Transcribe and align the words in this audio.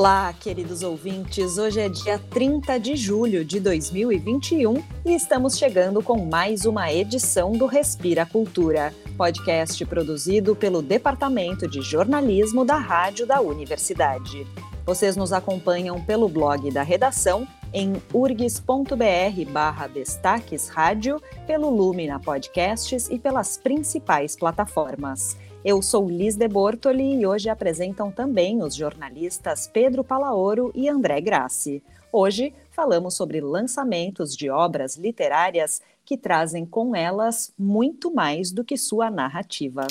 Olá, 0.00 0.32
queridos 0.32 0.82
ouvintes. 0.82 1.58
Hoje 1.58 1.78
é 1.78 1.86
dia 1.86 2.18
30 2.18 2.80
de 2.80 2.96
julho 2.96 3.44
de 3.44 3.60
2021 3.60 4.82
e 5.04 5.14
estamos 5.14 5.58
chegando 5.58 6.02
com 6.02 6.24
mais 6.24 6.64
uma 6.64 6.90
edição 6.90 7.52
do 7.52 7.66
Respira 7.66 8.24
Cultura, 8.24 8.94
podcast 9.18 9.84
produzido 9.84 10.56
pelo 10.56 10.80
Departamento 10.80 11.68
de 11.68 11.82
Jornalismo 11.82 12.64
da 12.64 12.78
Rádio 12.78 13.26
da 13.26 13.42
Universidade. 13.42 14.46
Vocês 14.86 15.18
nos 15.18 15.34
acompanham 15.34 16.02
pelo 16.02 16.30
blog 16.30 16.70
da 16.70 16.82
redação 16.82 17.46
em 17.70 17.92
urgs.br 18.14 19.52
barra 19.52 19.86
destaques 19.86 20.70
rádio, 20.70 21.20
pelo 21.46 21.68
Lumina 21.68 22.18
Podcasts 22.18 23.06
e 23.10 23.18
pelas 23.18 23.58
principais 23.58 24.34
plataformas. 24.34 25.36
Eu 25.62 25.82
sou 25.82 26.08
Liz 26.08 26.36
de 26.36 26.48
Bortoli 26.48 27.20
e 27.20 27.26
hoje 27.26 27.50
apresentam 27.50 28.10
também 28.10 28.62
os 28.62 28.74
jornalistas 28.74 29.68
Pedro 29.68 30.02
Palaoro 30.02 30.72
e 30.74 30.88
André 30.88 31.20
Grassi. 31.20 31.82
Hoje 32.10 32.54
falamos 32.70 33.14
sobre 33.14 33.42
lançamentos 33.42 34.34
de 34.34 34.48
obras 34.48 34.96
literárias 34.96 35.82
que 36.02 36.16
trazem 36.16 36.64
com 36.64 36.96
elas 36.96 37.52
muito 37.58 38.10
mais 38.10 38.50
do 38.50 38.64
que 38.64 38.78
sua 38.78 39.10
narrativa. 39.10 39.86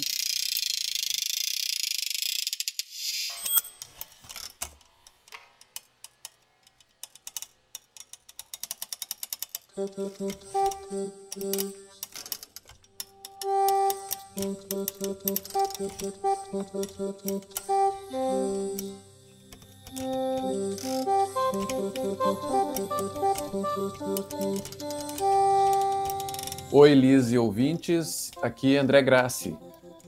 Oi, 26.72 26.94
Liz 26.94 27.34
e 27.34 27.38
ouvintes, 27.38 28.31
aqui 28.42 28.78
é 28.78 28.80
André 28.80 29.02
Grassi. 29.02 29.58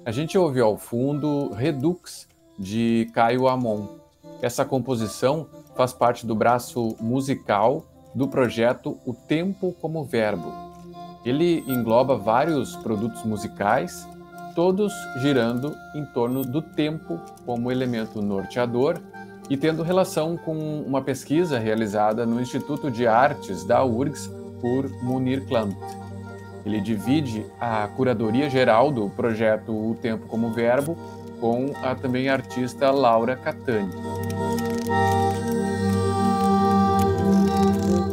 A 0.06 0.12
gente 0.12 0.38
ouviu 0.38 0.66
ao 0.66 0.78
fundo 0.78 1.50
Redux, 1.52 2.26
de 2.58 3.12
Caio 3.14 3.50
Amon. 3.50 3.86
Essa 4.42 4.64
composição 4.64 5.45
faz 5.76 5.92
parte 5.92 6.26
do 6.26 6.36
braço 6.36 6.95
musical 7.02 7.86
do 8.16 8.30
projeto 8.30 8.98
O 9.06 9.14
Tempo 9.14 9.76
como 9.82 10.06
Verbo. 10.06 10.54
Ele 11.26 11.66
engloba 11.68 12.16
vários 12.16 12.78
produtos 12.78 13.26
musicais 13.26 14.08
todos 14.56 14.94
girando 15.18 15.76
em 15.94 16.06
torno 16.06 16.44
do 16.44 16.62
tempo 16.62 17.20
como 17.46 17.72
elemento 17.72 18.22
norteador 18.22 19.00
e 19.50 19.58
tendo 19.58 19.84
relação 19.84 20.38
com 20.38 20.82
uma 20.82 21.02
pesquisa 21.02 21.60
realizada 21.60 22.26
no 22.26 22.40
Instituto 22.40 22.90
de 22.90 23.06
Artes 23.06 23.66
da 23.66 23.84
URGS 23.84 24.28
por 24.62 24.90
Munir 25.04 25.46
Klant. 25.46 25.76
Ele 26.66 26.80
divide 26.80 27.46
a 27.60 27.88
curadoria 27.88 28.50
geral 28.50 28.92
do 28.92 29.10
projeto 29.10 29.72
O 29.72 29.96
Tempo 29.96 30.28
como 30.28 30.52
Verbo 30.52 30.96
com 31.40 31.74
a 31.84 31.96
também 31.96 32.30
artista 32.30 32.92
Laura 32.92 33.36
Catani. 33.36 33.92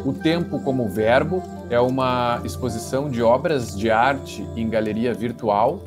O 0.04 0.12
Tempo 0.14 0.58
como 0.60 0.88
Verbo 0.88 1.42
é 1.68 1.78
uma 1.78 2.40
exposição 2.42 3.10
de 3.10 3.22
obras 3.22 3.76
de 3.76 3.90
arte 3.90 4.42
em 4.56 4.68
galeria 4.68 5.12
virtual 5.12 5.80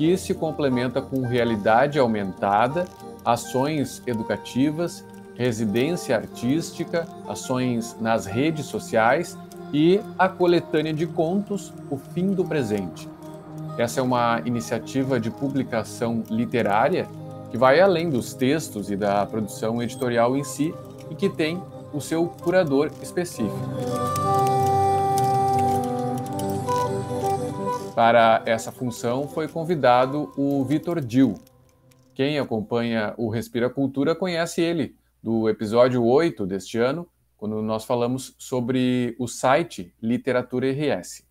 que 0.00 0.16
se 0.16 0.32
complementa 0.32 1.02
com 1.02 1.20
realidade 1.26 1.98
aumentada, 1.98 2.86
ações 3.22 4.02
educativas, 4.06 5.04
residência 5.34 6.16
artística, 6.16 7.06
ações 7.28 7.94
nas 8.00 8.24
redes 8.24 8.64
sociais 8.64 9.36
e 9.74 10.00
a 10.18 10.26
coletânea 10.26 10.94
de 10.94 11.06
contos 11.06 11.70
O 11.90 11.98
Fim 11.98 12.32
do 12.32 12.42
Presente. 12.42 13.10
Essa 13.76 14.00
é 14.00 14.02
uma 14.02 14.40
iniciativa 14.46 15.20
de 15.20 15.30
publicação 15.30 16.22
literária 16.30 17.06
que 17.50 17.58
vai 17.58 17.78
além 17.78 18.08
dos 18.08 18.32
textos 18.32 18.90
e 18.90 18.96
da 18.96 19.26
produção 19.26 19.82
editorial 19.82 20.34
em 20.34 20.44
si 20.44 20.74
e 21.10 21.14
que 21.14 21.28
tem 21.28 21.62
o 21.92 22.00
seu 22.00 22.26
curador 22.26 22.90
específico. 23.02 24.49
Para 28.02 28.42
essa 28.46 28.72
função 28.72 29.28
foi 29.28 29.46
convidado 29.46 30.32
o 30.34 30.64
Vitor 30.64 31.02
Dil. 31.02 31.34
Quem 32.14 32.38
acompanha 32.38 33.12
o 33.18 33.28
Respira 33.28 33.68
Cultura 33.68 34.14
conhece 34.14 34.62
ele, 34.62 34.96
do 35.22 35.50
episódio 35.50 36.02
8 36.02 36.46
deste 36.46 36.78
ano, 36.78 37.06
quando 37.36 37.60
nós 37.60 37.84
falamos 37.84 38.34
sobre 38.38 39.14
o 39.18 39.28
site 39.28 39.92
Literatura 40.00 40.66
RS. 40.72 41.26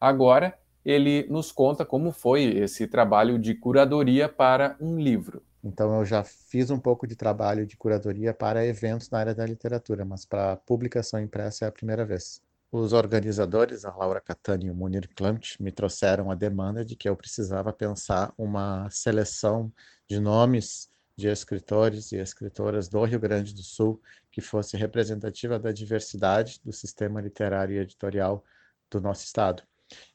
Agora, 0.00 0.56
ele 0.84 1.26
nos 1.28 1.50
conta 1.50 1.84
como 1.84 2.12
foi 2.12 2.56
esse 2.56 2.86
trabalho 2.86 3.36
de 3.36 3.56
curadoria 3.56 4.28
para 4.28 4.76
um 4.80 5.00
livro. 5.00 5.42
Então, 5.64 5.92
eu 5.98 6.04
já 6.04 6.22
fiz 6.22 6.70
um 6.70 6.78
pouco 6.78 7.04
de 7.04 7.16
trabalho 7.16 7.66
de 7.66 7.76
curadoria 7.76 8.32
para 8.32 8.64
eventos 8.64 9.10
na 9.10 9.18
área 9.18 9.34
da 9.34 9.44
literatura, 9.44 10.04
mas 10.04 10.24
para 10.24 10.54
publicação 10.54 11.18
impressa 11.18 11.64
é 11.64 11.68
a 11.68 11.72
primeira 11.72 12.04
vez. 12.04 12.45
Os 12.78 12.92
organizadores, 12.92 13.86
a 13.86 13.96
Laura 13.96 14.20
Catani 14.20 14.66
e 14.66 14.70
o 14.70 14.74
Munir 14.74 15.08
Klimt, 15.16 15.56
me 15.58 15.72
trouxeram 15.72 16.30
a 16.30 16.34
demanda 16.34 16.84
de 16.84 16.94
que 16.94 17.08
eu 17.08 17.16
precisava 17.16 17.72
pensar 17.72 18.34
uma 18.36 18.86
seleção 18.90 19.72
de 20.06 20.20
nomes 20.20 20.90
de 21.16 21.26
escritores 21.26 22.12
e 22.12 22.16
escritoras 22.16 22.86
do 22.86 23.02
Rio 23.02 23.18
Grande 23.18 23.54
do 23.54 23.62
Sul 23.62 23.98
que 24.30 24.42
fosse 24.42 24.76
representativa 24.76 25.58
da 25.58 25.72
diversidade 25.72 26.60
do 26.62 26.70
sistema 26.70 27.18
literário 27.18 27.74
e 27.74 27.78
editorial 27.78 28.44
do 28.90 29.00
nosso 29.00 29.24
estado. 29.24 29.62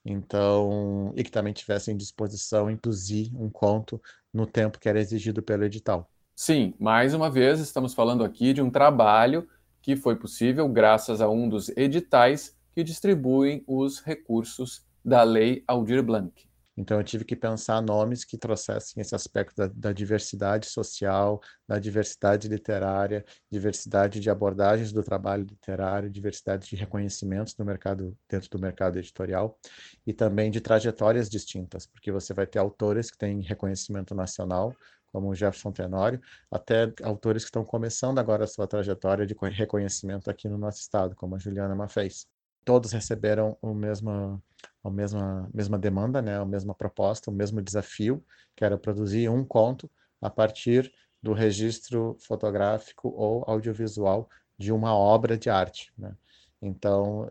Então, 0.05 1.11
e 1.15 1.23
que 1.23 1.31
também 1.31 1.53
tivesse 1.53 1.91
em 1.91 1.97
disposição 1.97 2.69
induzir 2.69 3.31
um 3.35 3.49
conto 3.49 3.99
no 4.31 4.45
tempo 4.45 4.77
que 4.77 4.87
era 4.87 4.99
exigido 4.99 5.41
pelo 5.41 5.63
edital. 5.63 6.07
Sim, 6.35 6.75
mais 6.79 7.15
uma 7.15 7.31
vez 7.31 7.59
estamos 7.59 7.95
falando 7.95 8.23
aqui 8.23 8.53
de 8.53 8.61
um 8.61 8.69
trabalho 8.69 9.49
que 9.81 9.95
foi 9.95 10.15
possível 10.15 10.67
graças 10.69 11.21
a 11.21 11.29
um 11.29 11.49
dos 11.49 11.69
editais 11.69 12.55
que 12.73 12.83
distribuem 12.83 13.63
os 13.67 13.99
recursos 13.99 14.85
da 15.03 15.23
Lei 15.23 15.63
Aldir 15.67 16.03
Blanc. 16.03 16.31
Então 16.77 16.97
eu 16.97 17.03
tive 17.03 17.25
que 17.25 17.35
pensar 17.35 17.81
nomes 17.81 18.23
que 18.23 18.37
trouxessem 18.37 19.01
esse 19.01 19.13
aspecto 19.13 19.55
da, 19.55 19.67
da, 19.67 19.91
diversidade 19.91 20.67
social, 20.67 21.41
da 21.67 21.77
diversidade 21.77 22.47
literária, 22.47 23.25
diversidade 23.51 24.19
de 24.19 24.29
abordagens 24.29 24.93
do 24.93 25.03
trabalho 25.03 25.43
literário, 25.43 26.09
diversidade 26.09 26.69
de 26.69 26.75
reconhecimentos 26.75 27.55
no 27.57 27.65
mercado 27.65 28.17
dentro 28.27 28.49
do 28.49 28.57
mercado 28.57 28.97
editorial 28.97 29.59
e 30.07 30.13
também 30.13 30.49
de 30.49 30.61
trajetórias 30.61 31.29
distintas, 31.29 31.85
porque 31.85 32.11
você 32.11 32.33
vai 32.33 32.47
ter 32.47 32.59
autores 32.59 33.11
que 33.11 33.17
têm 33.17 33.41
reconhecimento 33.41 34.15
nacional, 34.15 34.73
como 35.11 35.29
o 35.29 35.35
Jefferson 35.35 35.71
Tenório, 35.71 36.21
até 36.49 36.91
autores 37.03 37.43
que 37.43 37.49
estão 37.49 37.63
começando 37.63 38.19
agora 38.19 38.45
a 38.45 38.47
sua 38.47 38.67
trajetória 38.67 39.25
de 39.25 39.35
reconhecimento 39.51 40.29
aqui 40.29 40.47
no 40.47 40.57
nosso 40.57 40.79
estado, 40.79 41.15
como 41.15 41.35
a 41.35 41.39
Juliana 41.39 41.75
Mafez. 41.75 42.27
Todos 42.63 42.91
receberam 42.91 43.57
o 43.61 43.73
mesmo, 43.73 44.41
a 44.83 44.89
mesma, 44.89 45.49
mesma 45.53 45.77
demanda, 45.77 46.21
né, 46.21 46.37
a 46.37 46.45
mesma 46.45 46.73
proposta, 46.73 47.29
o 47.29 47.33
mesmo 47.33 47.61
desafio, 47.61 48.23
que 48.55 48.63
era 48.63 48.77
produzir 48.77 49.29
um 49.29 49.43
conto 49.43 49.89
a 50.21 50.29
partir 50.29 50.91
do 51.21 51.33
registro 51.33 52.15
fotográfico 52.19 53.09
ou 53.09 53.43
audiovisual 53.47 54.29
de 54.57 54.71
uma 54.71 54.95
obra 54.95 55.37
de 55.37 55.49
arte. 55.49 55.91
Né? 55.97 56.15
Então, 56.61 57.29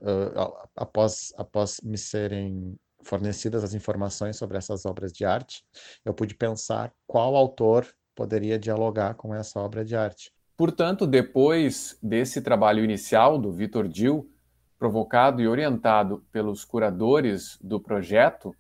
após, 0.77 1.33
após 1.37 1.81
me 1.83 1.97
serem 1.97 2.77
fornecidas 3.03 3.65
as 3.65 3.75
informações 3.75 4.37
sobre 4.37 4.59
essas 4.59 4.85
obras 4.85 5.13
de 5.13 5.25
arte, 5.25 5.65
eu 6.05 6.13
pude 6.15 6.35
pensar 6.35 6.93
qual 7.07 7.37
autor 7.37 7.87
poderia 8.15 8.59
dialogar 8.59 9.15
com 9.15 9.35
essa 9.35 9.61
obra 9.61 9.85
de 9.85 9.97
arte. 9.97 10.33
Portanto, 10.57 11.07
depois 11.07 11.99
desse 12.03 12.43
trabalho 12.43 12.85
inicial 12.85 13.39
do 13.39 13.51
Vitor 13.51 13.89
Dil, 13.89 14.31
provocado 14.79 15.41
e 15.41 15.49
orientado 15.49 16.25
pelos 16.31 16.65
curadores 16.65 17.59
do 17.63 17.81
projeto, 17.81 18.55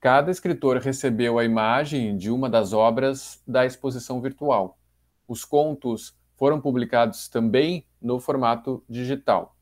cada 0.00 0.30
escritor 0.30 0.78
recebeu 0.78 1.38
a 1.38 1.44
imagem 1.44 2.16
de 2.16 2.30
uma 2.30 2.50
das 2.50 2.72
obras 2.72 3.42
da 3.46 3.64
exposição 3.64 4.20
virtual. 4.20 4.78
Os 5.26 5.44
contos 5.44 6.16
foram 6.36 6.60
publicados 6.60 7.28
também 7.28 7.86
no 8.00 8.20
formato 8.20 8.84
digital. 8.88 9.56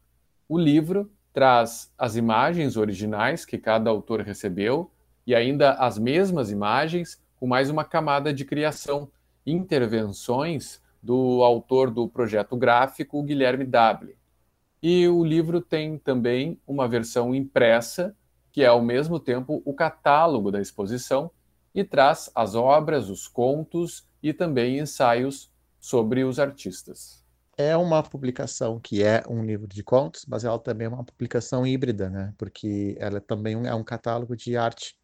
O 0.49 0.59
livro 0.59 1.11
traz 1.35 1.93
as 1.99 2.15
imagens 2.15 2.77
originais 2.77 3.45
que 3.45 3.59
cada 3.59 3.91
autor 3.91 4.21
recebeu 4.21 4.89
e 5.27 5.35
ainda 5.35 5.73
as 5.73 5.99
mesmas 5.99 6.49
imagens 6.49 7.21
com 7.35 7.45
mais 7.45 7.69
uma 7.69 7.85
camada 7.85 8.33
de 8.33 8.45
criação, 8.45 9.11
intervenções 9.45 10.81
do 11.03 11.43
autor 11.43 11.91
do 11.91 12.09
projeto 12.09 12.57
gráfico, 12.57 13.21
Guilherme 13.21 13.65
Dable. 13.65 14.17
E 14.81 15.09
o 15.09 15.25
livro 15.25 15.61
tem 15.61 15.99
também 15.99 16.57
uma 16.65 16.87
versão 16.87 17.35
impressa, 17.35 18.15
que 18.53 18.63
é 18.63 18.67
ao 18.67 18.81
mesmo 18.81 19.19
tempo 19.19 19.61
o 19.65 19.75
catálogo 19.75 20.53
da 20.53 20.61
exposição 20.61 21.33
e 21.75 21.83
traz 21.83 22.31
as 22.33 22.55
obras, 22.55 23.11
os 23.11 23.27
contos 23.27 24.07
e 24.23 24.33
também 24.33 24.79
ensaios 24.79 25.51
sobre 25.81 26.23
os 26.23 26.39
artistas. 26.39 27.24
É 27.57 27.77
uma 27.77 28.03
publicação 28.03 28.81
que 28.81 29.03
é 29.03 29.23
um 29.29 29.45
livro 29.45 29.67
de 29.67 29.83
contos, 29.83 30.25
mas 30.27 30.45
ela 30.45 30.59
também 30.59 30.87
é 30.87 30.89
uma 30.89 31.05
publicação 31.05 31.67
híbrida, 31.67 32.11
né? 32.11 32.35
Porque 32.39 32.97
ela 32.99 33.21
também 33.21 33.67
é 33.67 33.75
um 33.75 33.85
catálogo 33.85 34.37
de 34.37 34.57
arte. 34.57 34.97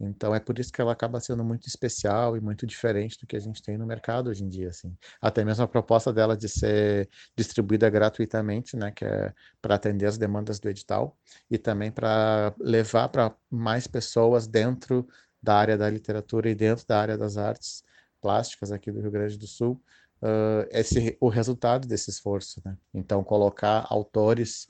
Então 0.00 0.34
é 0.34 0.40
por 0.40 0.58
isso 0.58 0.72
que 0.72 0.80
ela 0.80 0.92
acaba 0.92 1.20
sendo 1.20 1.44
muito 1.44 1.68
especial 1.68 2.36
e 2.36 2.40
muito 2.40 2.66
diferente 2.66 3.18
do 3.20 3.26
que 3.26 3.36
a 3.36 3.40
gente 3.40 3.62
tem 3.62 3.78
no 3.78 3.86
mercado 3.86 4.30
hoje 4.30 4.44
em 4.44 4.48
dia, 4.48 4.70
assim. 4.70 4.96
Até 5.20 5.44
mesmo 5.44 5.64
a 5.64 5.68
proposta 5.68 6.12
dela 6.12 6.36
de 6.36 6.48
ser 6.48 7.08
distribuída 7.36 7.88
gratuitamente, 7.88 8.76
né, 8.76 8.90
que 8.90 9.04
é 9.04 9.32
para 9.60 9.76
atender 9.76 10.06
as 10.06 10.18
demandas 10.18 10.58
do 10.58 10.68
edital 10.68 11.16
e 11.50 11.56
também 11.56 11.92
para 11.92 12.52
levar 12.58 13.08
para 13.08 13.34
mais 13.50 13.86
pessoas 13.86 14.46
dentro 14.46 15.06
da 15.40 15.54
área 15.56 15.76
da 15.78 15.88
literatura 15.88 16.50
e 16.50 16.54
dentro 16.54 16.86
da 16.86 17.00
área 17.00 17.16
das 17.16 17.36
artes 17.36 17.84
plásticas 18.20 18.70
aqui 18.70 18.90
do 18.90 19.00
Rio 19.00 19.10
Grande 19.10 19.36
do 19.36 19.46
Sul, 19.46 19.80
uh, 20.22 20.66
esse 20.70 21.16
o 21.20 21.28
resultado 21.28 21.86
desse 21.86 22.10
esforço, 22.10 22.62
né? 22.64 22.76
Então 22.94 23.22
colocar 23.22 23.86
autores 23.90 24.68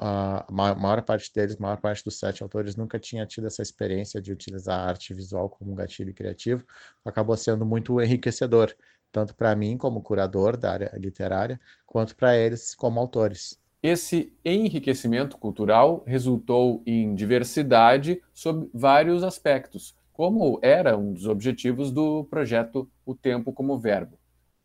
a 0.00 0.46
maior 0.48 1.02
parte 1.02 1.32
deles, 1.34 1.56
a 1.58 1.62
maior 1.62 1.76
parte 1.76 2.04
dos 2.04 2.18
sete 2.18 2.42
autores 2.42 2.76
nunca 2.76 3.00
tinha 3.00 3.26
tido 3.26 3.48
essa 3.48 3.62
experiência 3.62 4.22
de 4.22 4.32
utilizar 4.32 4.78
a 4.78 4.88
arte 4.88 5.12
visual 5.12 5.48
como 5.50 5.72
um 5.72 5.74
gatilho 5.74 6.14
criativo, 6.14 6.64
acabou 7.04 7.36
sendo 7.36 7.66
muito 7.66 8.00
enriquecedor, 8.00 8.72
tanto 9.10 9.34
para 9.34 9.56
mim 9.56 9.76
como 9.76 10.00
curador 10.00 10.56
da 10.56 10.72
área 10.72 10.92
literária, 10.96 11.60
quanto 11.84 12.14
para 12.14 12.36
eles 12.36 12.74
como 12.76 13.00
autores. 13.00 13.60
Esse 13.82 14.32
enriquecimento 14.44 15.36
cultural 15.36 16.04
resultou 16.06 16.80
em 16.86 17.16
diversidade 17.16 18.22
sob 18.32 18.70
vários 18.72 19.24
aspectos, 19.24 19.96
como 20.12 20.60
era 20.62 20.96
um 20.96 21.12
dos 21.12 21.26
objetivos 21.26 21.90
do 21.90 22.22
projeto 22.26 22.88
O 23.04 23.16
Tempo 23.16 23.52
como 23.52 23.80
Verbo. 23.80 24.21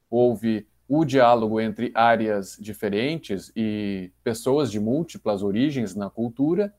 Houve 0.10 0.68
o 0.88 1.04
diálogo 1.04 1.60
entre 1.60 1.92
áreas 1.94 2.58
diferentes 2.60 3.52
e 3.56 4.12
pessoas 4.24 4.72
de 4.72 4.80
múltiplas 4.80 5.44
origens 5.44 5.96
na 5.96 6.10
cultura, 6.10 6.74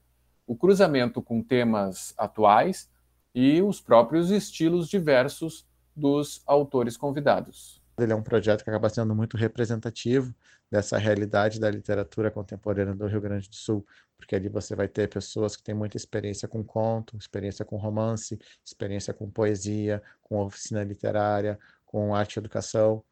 o 0.46 0.56
cruzamento 0.56 1.20
com 1.20 1.42
temas 1.42 2.14
atuais 2.16 2.88
e 3.34 3.60
os 3.60 3.80
próprios 3.80 4.30
estilos 4.30 4.88
diversos 4.88 5.66
dos 5.94 6.42
autores 6.46 6.96
convidados. 6.96 7.82
Ele 7.98 8.12
é 8.12 8.16
um 8.16 8.22
projeto 8.22 8.62
que 8.62 8.70
acaba 8.70 8.88
sendo 8.88 9.14
muito 9.14 9.36
representativo 9.36 10.34
dessa 10.70 10.96
realidade 10.96 11.58
da 11.58 11.70
literatura 11.70 12.30
contemporânea 12.30 12.94
do 12.94 13.06
Rio 13.06 13.20
Grande 13.20 13.48
do 13.48 13.56
Sul, 13.56 13.84
porque 14.16 14.36
ali 14.36 14.48
você 14.48 14.75
vai 14.75 14.86
ter 14.86 15.08
pessoas 15.08 15.56
que 15.56 15.62
têm 15.62 15.75
muita 15.75 15.96
experiência 15.96 16.46
com 16.46 16.62
conto, 16.62 17.16
experiência 17.16 17.64
com 17.64 17.76
romance, 17.76 18.38
experiência 18.64 19.12
com 19.12 19.28
poesia, 19.30 20.02
com 20.22 20.38
oficina 20.38 20.84
literária, 20.84 21.58
com 21.84 22.14
arte 22.14 22.36
e 22.36 22.38
educação, 22.38 23.02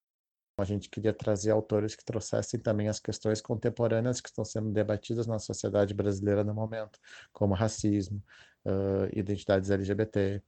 a 0.57 0.65
gente 0.65 0.89
queria 0.89 1.13
trazer 1.13 1.51
autores 1.51 1.95
que 1.95 2.05
trouxessem 2.05 2.59
também 2.59 2.89
as 2.89 2.99
questões 2.99 3.41
contemporâneas 3.41 4.21
que 4.21 4.29
estão 4.29 4.45
sendo 4.45 4.71
debatidas 4.71 5.27
na 5.27 5.39
sociedade 5.39 5.93
brasileira 5.93 6.43
no 6.43 6.55
momento, 6.55 6.99
como 7.33 7.55
racismo, 7.55 8.23
uh, 8.65 9.07
identidades 9.13 9.71
LGBT 9.71 10.43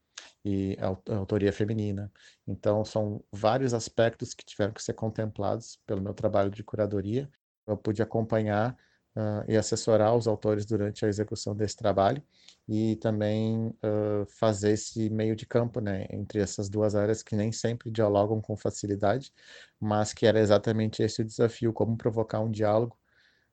e 0.44 0.76
autoria 1.10 1.52
feminina. 1.52 2.10
Então, 2.46 2.84
são 2.84 3.22
vários 3.31 3.75
aspectos 3.75 4.32
que 4.34 4.44
tiveram 4.44 4.72
que 4.72 4.82
ser 4.82 4.94
contemplados 4.94 5.78
pelo 5.87 6.00
meu 6.00 6.14
trabalho 6.14 6.50
de 6.50 6.64
curadoria. 6.64 7.31
Eu 7.66 7.76
pude 7.76 8.02
acompanhar 8.02 8.76
uh, 9.19 9.44
e 9.49 9.56
assessorar 9.56 10.15
os 10.15 10.29
autores 10.29 10.65
durante 10.65 11.05
a 11.05 11.09
execução 11.09 11.55
desse 11.55 11.76
trabalho 11.76 12.23
e 12.69 12.97
também 12.97 13.69
uh, 13.69 14.25
fazer 14.38 14.73
esse 14.73 15.11
meio 15.11 15.35
de 15.35 15.44
campo 15.44 15.81
né, 15.81 16.06
entre 16.11 16.38
essas 16.38 16.69
duas 16.69 16.94
áreas 16.94 17.23
que 17.23 17.35
nem 17.35 17.50
sempre 17.50 17.91
dialogam 17.91 18.41
com 18.41 18.56
facilidade, 18.56 19.32
mas 19.81 20.12
que 20.12 20.26
era 20.26 20.38
exatamente 20.38 21.03
esse 21.03 21.23
o 21.23 21.25
desafio, 21.25 21.73
como 21.73 21.97
provocar 21.97 22.41
um 22.41 22.50
diálogo 22.50 22.97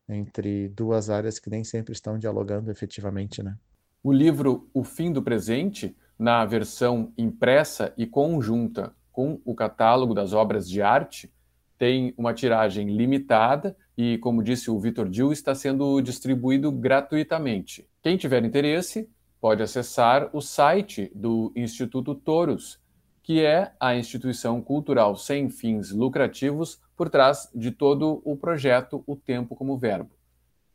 entre 0.07 0.69
duas 0.69 1.09
áreas 1.09 1.39
que 1.39 1.49
nem 1.49 1.63
sempre 1.63 1.93
estão 1.93 2.19
dialogando 2.19 2.69
efetivamente. 2.69 3.41
Né? 3.41 3.57
O 4.03 4.11
livro 4.11 4.69
O 4.73 4.83
Fim 4.83 5.11
do 5.11 5.23
Presente, 5.23 5.95
na 6.19 6.45
versão 6.45 7.11
impressa 7.17 7.91
e 7.97 8.05
conjunta 8.05 8.93
com 9.11 9.41
o 9.43 9.55
catálogo 9.55 10.13
das 10.13 10.33
obras 10.33 10.69
de 10.69 10.81
arte, 10.81 11.33
tem 11.77 12.13
uma 12.17 12.33
tiragem 12.33 12.95
limitada 12.95 13.75
e, 13.97 14.17
como 14.17 14.43
disse 14.43 14.69
o 14.69 14.79
Vitor 14.79 15.09
Dil, 15.09 15.31
está 15.31 15.55
sendo 15.55 16.01
distribuído 16.01 16.71
gratuitamente. 16.71 17.87
Quem 18.01 18.17
tiver 18.17 18.43
interesse 18.43 19.09
pode 19.39 19.61
acessar 19.61 20.29
o 20.33 20.41
site 20.41 21.11
do 21.13 21.51
Instituto 21.55 22.15
Toros, 22.15 22.79
que 23.23 23.41
é 23.41 23.71
a 23.79 23.95
instituição 23.95 24.61
cultural 24.61 25.15
sem 25.15 25.49
fins 25.49 25.91
lucrativos 25.91 26.79
por 26.95 27.09
trás 27.09 27.49
de 27.53 27.71
todo 27.71 28.21
o 28.23 28.35
projeto 28.35 29.03
O 29.07 29.15
Tempo 29.15 29.55
como 29.55 29.77
Verbo. 29.77 30.11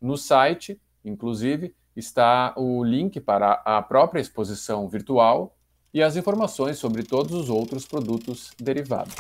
No 0.00 0.16
site, 0.16 0.80
inclusive, 1.04 1.74
está 1.94 2.54
o 2.56 2.82
link 2.82 3.20
para 3.20 3.60
a 3.64 3.82
própria 3.82 4.20
exposição 4.20 4.88
virtual 4.88 5.56
e 5.92 6.02
as 6.02 6.16
informações 6.16 6.78
sobre 6.78 7.02
todos 7.02 7.32
os 7.32 7.50
outros 7.50 7.86
produtos 7.86 8.52
derivados. 8.58 9.14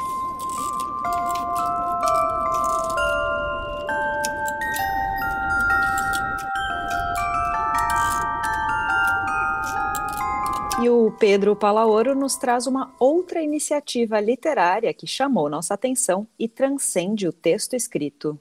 E 10.82 10.88
o 10.88 11.10
Pedro 11.10 11.54
Palaoro 11.54 12.14
nos 12.14 12.36
traz 12.36 12.66
uma 12.66 12.94
outra 12.98 13.42
iniciativa 13.42 14.18
literária 14.18 14.94
que 14.94 15.06
chamou 15.06 15.50
nossa 15.50 15.74
atenção 15.74 16.26
e 16.38 16.48
transcende 16.48 17.28
o 17.28 17.32
texto 17.34 17.74
escrito. 17.74 18.40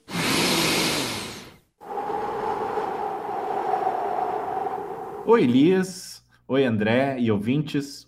Oi, 5.26 5.44
Elias. 5.44 6.24
Oi, 6.48 6.64
André 6.64 7.20
e 7.20 7.30
ouvintes. 7.30 8.08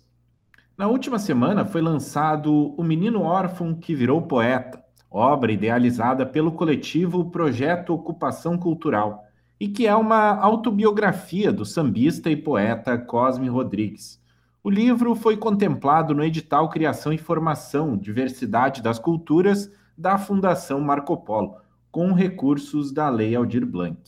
Na 0.78 0.88
última 0.88 1.18
semana 1.18 1.66
foi 1.66 1.82
lançado 1.82 2.74
O 2.78 2.82
Menino 2.82 3.20
Órfão 3.20 3.74
que 3.74 3.94
Virou 3.94 4.22
Poeta, 4.22 4.82
obra 5.10 5.52
idealizada 5.52 6.24
pelo 6.24 6.52
coletivo 6.52 7.30
Projeto 7.30 7.92
Ocupação 7.92 8.56
Cultural 8.56 9.26
e 9.60 9.68
que 9.68 9.86
é 9.86 9.94
uma 9.94 10.34
autobiografia 10.38 11.52
do 11.52 11.66
sambista 11.66 12.30
e 12.30 12.36
poeta 12.36 12.96
Cosme 12.96 13.48
Rodrigues. 13.50 14.21
O 14.64 14.70
livro 14.70 15.16
foi 15.16 15.36
contemplado 15.36 16.14
no 16.14 16.22
edital 16.22 16.68
Criação 16.68 17.12
e 17.12 17.18
Formação, 17.18 17.96
Diversidade 17.96 18.80
das 18.80 18.96
Culturas 18.96 19.68
da 19.98 20.16
Fundação 20.16 20.80
Marco 20.80 21.16
Polo, 21.16 21.56
com 21.90 22.12
recursos 22.12 22.92
da 22.92 23.08
Lei 23.08 23.34
Aldir 23.34 23.66
Blanc. 23.66 23.98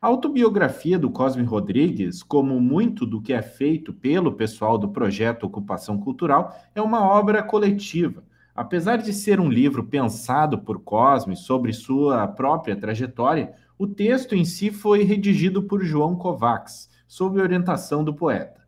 A 0.00 0.06
autobiografia 0.06 0.98
do 0.98 1.10
Cosme 1.10 1.44
Rodrigues, 1.44 2.22
como 2.22 2.58
muito 2.58 3.04
do 3.04 3.20
que 3.20 3.34
é 3.34 3.42
feito 3.42 3.92
pelo 3.92 4.32
pessoal 4.32 4.78
do 4.78 4.88
projeto 4.88 5.44
Ocupação 5.44 5.98
Cultural, 5.98 6.56
é 6.74 6.80
uma 6.80 7.06
obra 7.06 7.42
coletiva. 7.42 8.24
Apesar 8.56 8.96
de 8.96 9.12
ser 9.12 9.38
um 9.38 9.50
livro 9.50 9.84
pensado 9.84 10.60
por 10.60 10.80
Cosme 10.80 11.36
sobre 11.36 11.74
sua 11.74 12.26
própria 12.26 12.74
trajetória, 12.74 13.52
o 13.78 13.86
texto 13.86 14.34
em 14.34 14.46
si 14.46 14.70
foi 14.70 15.02
redigido 15.02 15.62
por 15.62 15.84
João 15.84 16.16
Kovacs, 16.16 16.88
sob 17.06 17.38
orientação 17.38 18.02
do 18.02 18.14
poeta. 18.14 18.59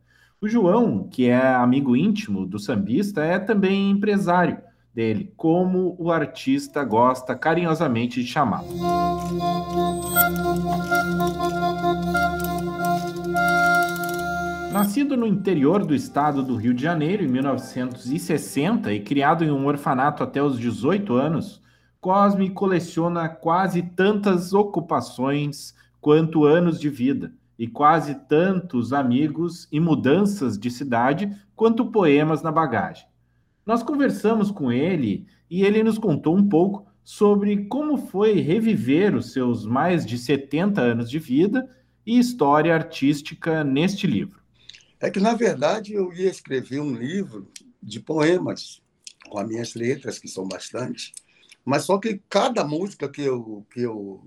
O 0.43 0.47
João, 0.49 1.07
que 1.09 1.29
é 1.29 1.53
amigo 1.55 1.95
íntimo 1.95 2.45
do 2.45 2.59
sambista, 2.59 3.23
é 3.23 3.39
também 3.39 3.89
empresário 3.89 4.57
dele, 4.93 5.31
como 5.37 5.95
o 5.97 6.11
artista 6.11 6.83
gosta 6.83 7.33
carinhosamente 7.33 8.21
de 8.21 8.27
chamar. 8.27 8.61
Nascido 14.73 15.15
no 15.15 15.25
interior 15.25 15.85
do 15.85 15.95
estado 15.95 16.43
do 16.43 16.57
Rio 16.57 16.73
de 16.73 16.83
Janeiro 16.83 17.23
em 17.23 17.29
1960 17.29 18.91
e 18.91 18.99
criado 18.99 19.45
em 19.45 19.49
um 19.49 19.65
orfanato 19.65 20.23
até 20.23 20.43
os 20.43 20.59
18 20.59 21.13
anos, 21.13 21.63
Cosme 22.01 22.49
coleciona 22.49 23.29
quase 23.29 23.81
tantas 23.81 24.53
ocupações 24.53 25.73
quanto 26.01 26.43
anos 26.43 26.81
de 26.81 26.89
vida 26.89 27.31
e 27.57 27.67
quase 27.67 28.15
tantos 28.27 28.93
amigos 28.93 29.67
e 29.71 29.79
mudanças 29.79 30.57
de 30.57 30.69
cidade 30.71 31.31
quanto 31.55 31.91
poemas 31.91 32.41
na 32.41 32.51
bagagem. 32.51 33.05
Nós 33.65 33.83
conversamos 33.83 34.51
com 34.51 34.71
ele 34.71 35.25
e 35.49 35.63
ele 35.63 35.83
nos 35.83 35.97
contou 35.97 36.35
um 36.35 36.47
pouco 36.47 36.85
sobre 37.03 37.65
como 37.65 37.97
foi 37.97 38.39
reviver 38.39 39.15
os 39.15 39.31
seus 39.31 39.65
mais 39.65 40.05
de 40.05 40.17
70 40.17 40.81
anos 40.81 41.09
de 41.09 41.19
vida 41.19 41.69
e 42.05 42.17
história 42.17 42.73
artística 42.73 43.63
neste 43.63 44.07
livro. 44.07 44.41
É 44.99 45.09
que, 45.09 45.19
na 45.19 45.33
verdade, 45.33 45.93
eu 45.93 46.13
ia 46.13 46.29
escrever 46.29 46.79
um 46.79 46.95
livro 46.95 47.49
de 47.81 47.99
poemas, 47.99 48.81
com 49.29 49.37
as 49.37 49.47
minhas 49.47 49.75
letras, 49.75 50.17
que 50.17 50.27
são 50.27 50.47
bastante, 50.47 51.13
mas 51.65 51.83
só 51.83 51.97
que 51.97 52.21
cada 52.29 52.63
música 52.63 53.09
que 53.09 53.21
eu, 53.21 53.65
que 53.71 53.81
eu 53.81 54.25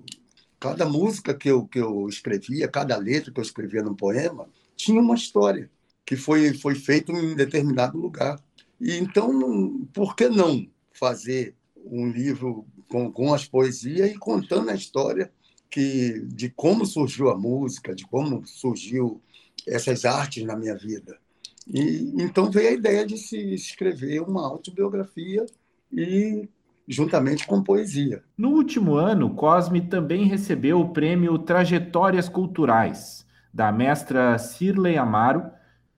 Cada 0.59 0.87
música 0.87 1.35
que 1.35 1.51
eu, 1.51 1.67
que 1.67 1.79
eu 1.79 2.09
escrevia, 2.09 2.69
cada 2.69 2.97
letra 2.97 3.33
que 3.33 3.39
eu 3.39 3.45
escrevia 3.45 3.83
no 3.83 3.95
poema, 3.95 4.49
tinha 4.77 5.01
uma 5.01 5.15
história 5.15 5.71
que 6.05 6.17
foi, 6.17 6.55
foi 6.55 6.75
feita 6.75 7.13
em 7.13 7.35
determinado 7.35 7.99
lugar. 7.99 8.41
E 8.81 8.97
então, 8.97 9.87
por 9.93 10.15
que 10.15 10.29
não 10.29 10.67
fazer 10.93 11.55
um 11.85 12.11
livro 12.11 12.67
com, 12.89 13.11
com 13.11 13.35
as 13.35 13.47
poesias 13.47 14.11
e 14.11 14.19
contando 14.19 14.71
a 14.71 14.75
história 14.75 15.31
que 15.71 16.21
de 16.27 16.51
como 16.51 16.87
surgiu 16.87 17.29
a 17.31 17.37
música, 17.37 17.95
de 17.95 18.07
como 18.07 18.47
surgiu 18.47 19.21
essas 19.67 20.05
artes 20.05 20.45
na 20.45 20.57
minha 20.57 20.77
vida. 20.77 21.19
E 21.67 22.13
então 22.23 22.51
veio 22.51 22.69
a 22.69 22.73
ideia 22.73 23.05
de 23.05 23.19
se 23.19 23.37
escrever 23.55 24.21
uma 24.21 24.47
autobiografia 24.47 25.45
e 25.93 26.49
juntamente 26.89 27.47
com 27.47 27.63
poesia. 27.63 28.23
No 28.37 28.51
último 28.51 28.95
ano, 28.95 29.31
Cosme 29.31 29.81
também 29.81 30.25
recebeu 30.27 30.81
o 30.81 30.91
prêmio 30.91 31.39
Trajetórias 31.39 32.29
Culturais 32.29 33.27
da 33.53 33.73
mestra 33.73 34.37
Cirlei 34.39 34.99
Amaro, 34.99 35.45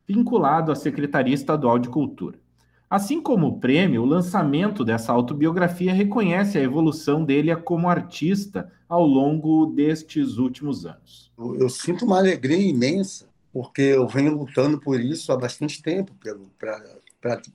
vinculado 0.07 0.71
à 0.71 0.77
Secretaria 0.77 1.35
Estadual 1.35 1.79
de 1.79 1.89
Cultura. 1.89 2.39
Assim 2.89 3.21
como 3.21 3.49
o 3.49 3.59
prêmio, 3.59 4.03
o 4.03 4.07
lançamento 4.07 4.85
dessa 4.85 5.13
autobiografia 5.13 5.93
reconhece 5.93 6.57
a 6.57 6.63
evolução 6.63 7.25
dele 7.25 7.55
como 7.57 7.89
artista 7.89 8.73
ao 8.89 9.05
longo 9.05 9.67
destes 9.67 10.39
últimos 10.39 10.87
anos. 10.87 11.31
Eu, 11.37 11.57
eu 11.57 11.69
sinto 11.69 12.05
uma 12.05 12.19
alegria 12.19 12.57
imensa, 12.57 13.29
porque 13.53 13.83
eu 13.83 14.07
venho 14.07 14.39
lutando 14.39 14.79
por 14.79 15.01
isso 15.01 15.33
há 15.33 15.37
bastante 15.37 15.83
tempo, 15.83 16.13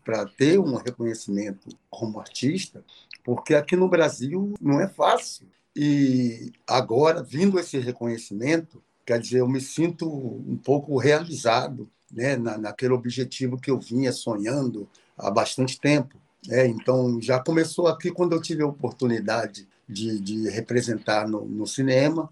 para 0.05 0.25
ter 0.37 0.59
um 0.59 0.75
reconhecimento 0.75 1.69
como 1.89 2.19
artista, 2.19 2.83
porque 3.23 3.55
aqui 3.55 3.75
no 3.75 3.87
Brasil 3.87 4.53
não 4.61 4.81
é 4.81 4.87
fácil. 4.87 5.47
E 5.75 6.51
agora, 6.67 7.23
vindo 7.23 7.59
esse 7.59 7.79
reconhecimento, 7.79 8.83
quer 9.05 9.19
dizer, 9.19 9.39
eu 9.39 9.47
me 9.47 9.61
sinto 9.61 10.07
um 10.07 10.57
pouco 10.57 10.97
realizado 10.97 11.89
né, 12.11 12.35
na, 12.35 12.57
naquele 12.57 12.93
objetivo 12.93 13.57
que 13.57 13.71
eu 13.71 13.79
vinha 13.79 14.11
sonhando 14.11 14.87
há 15.17 15.31
bastante 15.31 15.79
tempo. 15.79 16.17
Né? 16.47 16.67
Então, 16.67 17.19
já 17.21 17.39
começou 17.39 17.87
aqui 17.87 18.11
quando 18.11 18.33
eu 18.33 18.41
tive 18.41 18.61
a 18.61 18.67
oportunidade 18.67 19.67
de, 19.87 20.19
de 20.19 20.49
representar 20.49 21.27
no, 21.27 21.45
no 21.45 21.65
cinema. 21.65 22.29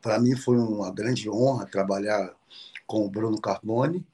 Para 0.00 0.20
mim 0.20 0.36
foi 0.36 0.58
uma 0.58 0.90
grande 0.92 1.28
honra 1.28 1.66
trabalhar 1.66 2.32
com 2.86 3.04
o 3.04 3.10
Bruno 3.10 3.40
Carbone 3.40 4.06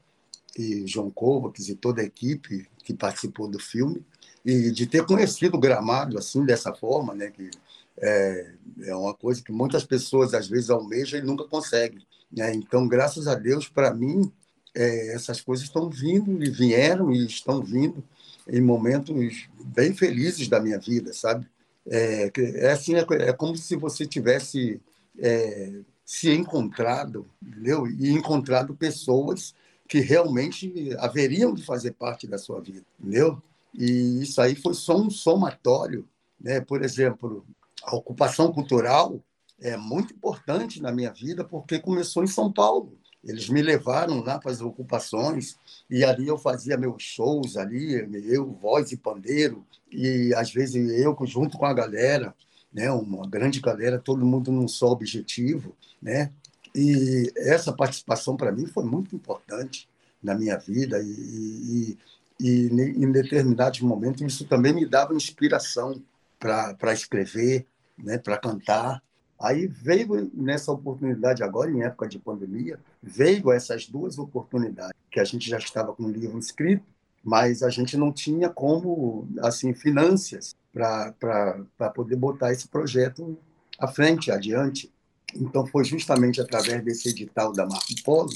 e 0.57 0.87
João 0.87 1.11
Kovacs 1.11 1.69
e 1.69 1.75
toda 1.75 2.00
a 2.00 2.05
equipe 2.05 2.67
que 2.83 2.95
participou 2.95 3.49
do 3.49 3.59
filme 3.59 4.02
e 4.44 4.70
de 4.70 4.87
ter 4.87 5.04
conhecido 5.06 5.56
o 5.56 5.61
Gramado 5.61 6.18
assim 6.18 6.44
dessa 6.44 6.72
forma, 6.75 7.14
né, 7.14 7.30
que 7.30 7.50
é, 7.99 8.54
é 8.84 8.96
uma 8.96 9.14
coisa 9.14 9.42
que 9.42 9.52
muitas 9.52 9.84
pessoas 9.84 10.34
às 10.34 10.49
vezes 10.49 10.70
almejam 10.70 11.20
e 11.20 11.22
nunca 11.22 11.44
conseguem. 11.44 12.04
Né? 12.30 12.54
Então, 12.54 12.88
graças 12.88 13.28
a 13.28 13.34
Deus, 13.34 13.68
para 13.68 13.92
mim, 13.92 14.32
é, 14.75 15.14
essas 15.14 15.40
coisas 15.40 15.66
estão 15.66 15.88
vindo 15.88 16.42
e 16.42 16.50
vieram 16.50 17.12
e 17.12 17.26
estão 17.26 17.62
vindo 17.62 18.02
em 18.49 18.61
momentos 18.61 19.49
bem 19.64 19.94
felizes 19.94 20.49
da 20.49 20.61
minha 20.61 20.78
vida, 20.78 21.12
sabe? 21.12 21.46
É, 21.87 22.30
é 22.37 22.72
assim, 22.72 22.94
é, 22.94 23.06
é 23.11 23.32
como 23.32 23.56
se 23.56 23.76
você 23.76 24.06
tivesse 24.06 24.80
é, 25.18 25.72
se 26.04 26.30
encontrado, 26.30 27.26
entendeu? 27.42 27.87
E 27.87 28.11
encontrado 28.11 28.75
pessoas 28.75 29.54
que 29.88 30.00
realmente 30.00 30.90
haveriam 30.99 31.52
de 31.52 31.62
fazer 31.62 31.92
parte 31.92 32.26
da 32.26 32.38
sua 32.38 32.61
vida, 32.61 32.84
entendeu? 32.99 33.42
E 33.75 34.23
isso 34.23 34.41
aí 34.41 34.55
foi 34.55 34.75
só 34.75 34.97
um 34.97 35.11
somatório, 35.11 36.09
né? 36.41 36.61
Por 36.61 36.83
exemplo, 36.83 37.45
a 37.83 37.97
ocupação 37.97 38.52
cultural 38.52 39.21
é 39.61 39.76
muito 39.76 40.12
importante 40.12 40.83
na 40.83 40.93
minha 40.93 41.12
vida 41.12 41.45
porque 41.45 41.79
começou 41.79 42.23
em 42.23 42.26
São 42.26 42.52
Paulo. 42.52 42.99
Eles 43.25 43.49
me 43.49 43.62
levaram 43.62 44.21
lá 44.21 44.38
para 44.38 44.50
as 44.50 44.61
ocupações 44.61 45.57
e 45.88 46.05
ali 46.05 46.26
eu 46.26 46.37
fazia 46.37 46.76
meus 46.76 47.02
shows 47.02 47.57
ali, 47.57 47.95
eu, 48.26 48.50
voz 48.50 48.91
e 48.91 48.97
pandeiro, 48.97 49.64
e 49.91 50.35
às 50.35 50.52
vezes 50.52 50.75
eu 50.99 51.17
junto 51.25 51.57
com 51.57 51.64
a 51.64 51.73
galera, 51.73 52.35
né, 52.73 52.91
uma 52.91 53.29
grande 53.29 53.61
galera, 53.61 53.99
todo 53.99 54.26
mundo 54.26 54.50
num 54.50 54.67
só 54.67 54.88
objetivo, 54.88 55.76
né? 56.00 56.33
E 56.75 57.31
essa 57.37 57.73
participação 57.73 58.37
para 58.37 58.50
mim 58.50 58.67
foi 58.67 58.85
muito 58.85 59.14
importante 59.14 59.88
na 60.23 60.35
minha 60.35 60.57
vida 60.57 61.00
e, 61.00 61.07
e, 61.07 61.99
e 62.42 62.66
em 62.66 63.12
determinados 63.12 63.80
momentos 63.80 64.20
isso 64.20 64.44
também 64.46 64.72
me 64.72 64.84
dava 64.84 65.14
inspiração 65.14 66.02
para 66.40 66.92
escrever, 66.92 67.66
né, 67.96 68.18
para 68.18 68.37
cantar. 68.37 69.00
Aí 69.40 69.68
veio 69.68 70.28
nessa 70.34 70.72
oportunidade 70.72 71.42
agora, 71.42 71.70
em 71.70 71.82
época 71.82 72.08
de 72.08 72.18
pandemia, 72.18 72.80
veio 73.00 73.52
essas 73.52 73.87
duas 73.87 74.18
oportunidades, 74.18 74.92
que 75.08 75.20
a 75.20 75.25
gente 75.25 75.49
já 75.49 75.58
estava 75.58 75.92
com 75.92 76.02
o 76.02 76.11
livro 76.11 76.38
escrito, 76.38 76.84
mas 77.22 77.62
a 77.62 77.70
gente 77.70 77.96
não 77.96 78.12
tinha 78.12 78.49
como, 78.49 79.28
assim, 79.38 79.72
finanças 79.72 80.56
para 80.72 81.90
poder 81.94 82.16
botar 82.16 82.52
esse 82.52 82.66
projeto 82.66 83.38
à 83.78 83.87
frente, 83.87 84.32
adiante. 84.32 84.92
Então, 85.34 85.64
foi 85.64 85.84
justamente 85.84 86.40
através 86.40 86.82
desse 86.82 87.08
edital 87.08 87.52
da 87.52 87.64
Marco 87.64 87.94
Polo 88.04 88.30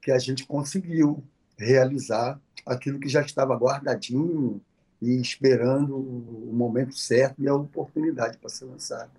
que 0.00 0.12
a 0.12 0.18
gente 0.18 0.46
conseguiu 0.46 1.22
realizar 1.56 2.40
aquilo 2.68 2.98
que 2.98 3.08
já 3.08 3.22
estava 3.22 3.56
guardadinho 3.56 4.60
e 5.00 5.20
esperando 5.20 5.96
o 5.96 6.50
momento 6.52 6.96
certo 6.96 7.40
e 7.42 7.48
a 7.48 7.54
oportunidade 7.54 8.36
para 8.36 8.48
ser 8.48 8.66
lançado. 8.66 9.10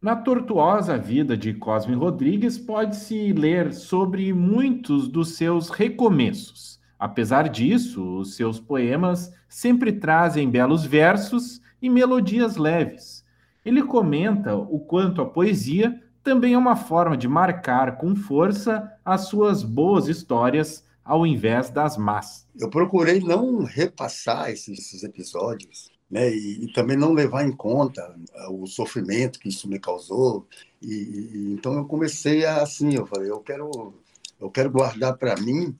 Na 0.00 0.14
tortuosa 0.14 0.96
vida 0.96 1.36
de 1.36 1.54
Cosme 1.54 1.94
Rodrigues, 1.94 2.58
pode-se 2.58 3.32
ler 3.32 3.72
sobre 3.72 4.32
muitos 4.32 5.08
dos 5.08 5.36
seus 5.36 5.70
recomeços. 5.70 6.78
Apesar 6.98 7.48
disso, 7.48 8.18
os 8.18 8.36
seus 8.36 8.60
poemas 8.60 9.32
sempre 9.48 9.92
trazem 9.92 10.48
belos 10.48 10.84
versos 10.84 11.60
e 11.80 11.90
melodias 11.90 12.56
leves. 12.56 13.24
Ele 13.64 13.82
comenta 13.82 14.54
o 14.54 14.78
quanto 14.78 15.20
a 15.20 15.26
poesia 15.26 16.00
também 16.22 16.54
é 16.54 16.58
uma 16.58 16.76
forma 16.76 17.16
de 17.16 17.26
marcar 17.26 17.96
com 17.96 18.14
força 18.14 18.92
as 19.04 19.22
suas 19.22 19.62
boas 19.62 20.08
histórias 20.08 20.85
ao 21.06 21.24
invés 21.24 21.70
das 21.70 21.96
más. 21.96 22.46
Eu 22.58 22.68
procurei 22.68 23.20
não 23.20 23.62
repassar 23.62 24.50
esses, 24.50 25.04
episódios 25.04 25.88
né? 26.10 26.30
E, 26.30 26.64
e, 26.64 26.72
também 26.72 26.96
não 26.96 27.12
levar 27.12 27.44
em 27.44 27.52
conta 27.52 28.14
ah, 28.34 28.52
o 28.52 28.66
sofrimento 28.66 29.38
que 29.40 29.48
isso 29.48 29.68
me 29.68 29.78
causou. 29.78 30.46
E, 30.80 30.92
e 30.92 31.52
então 31.52 31.74
eu 31.74 31.84
comecei 31.84 32.44
a, 32.44 32.62
assim, 32.62 32.94
eu 32.94 33.06
falei, 33.06 33.30
eu 33.30 33.40
quero, 33.40 33.94
eu 34.40 34.50
quero 34.50 34.70
guardar 34.70 35.16
para 35.16 35.36
mim 35.36 35.76